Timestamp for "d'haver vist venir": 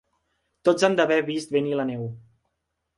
1.01-1.79